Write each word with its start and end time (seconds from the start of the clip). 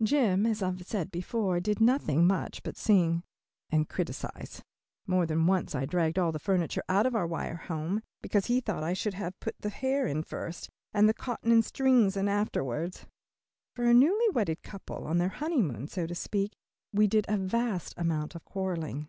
Jim, 0.00 0.46
as 0.46 0.62
I 0.62 0.66
have 0.68 0.86
said 0.86 1.10
before, 1.10 1.58
did 1.58 1.80
nothing 1.80 2.24
much 2.24 2.62
but 2.62 2.76
sing 2.76 3.24
and 3.68 3.88
criticise. 3.88 4.62
More 5.08 5.26
than 5.26 5.48
once 5.48 5.74
I 5.74 5.86
dragged 5.86 6.20
all 6.20 6.30
the 6.30 6.38
furniture 6.38 6.84
out 6.88 7.04
of 7.04 7.16
our 7.16 7.26
wire 7.26 7.56
home, 7.56 8.00
because 8.20 8.46
he 8.46 8.60
thought 8.60 8.84
I 8.84 8.92
should 8.92 9.14
have 9.14 9.40
put 9.40 9.56
the 9.60 9.70
hair 9.70 10.06
in 10.06 10.22
first, 10.22 10.70
and 10.94 11.08
the 11.08 11.12
cotton 11.12 11.50
and 11.50 11.64
strings 11.64 12.16
in 12.16 12.28
afterward. 12.28 13.00
For 13.74 13.84
a 13.86 13.92
newly 13.92 14.28
wedded 14.28 14.62
couple, 14.62 15.04
on 15.04 15.18
their 15.18 15.30
honeymoon 15.30 15.88
so 15.88 16.06
to 16.06 16.14
speak, 16.14 16.52
we 16.92 17.08
did 17.08 17.26
a 17.28 17.36
vast 17.36 17.92
amount 17.96 18.36
of 18.36 18.44
quarreling. 18.44 19.08